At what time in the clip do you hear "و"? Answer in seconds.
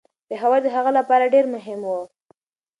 1.87-1.91